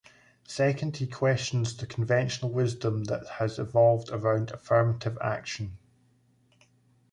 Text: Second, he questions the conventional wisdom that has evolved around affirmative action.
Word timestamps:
Second, 0.47 0.97
he 0.97 1.05
questions 1.05 1.77
the 1.77 1.85
conventional 1.85 2.49
wisdom 2.51 3.03
that 3.03 3.23
has 3.37 3.59
evolved 3.59 4.09
around 4.09 4.49
affirmative 4.49 5.15
action. 5.21 5.77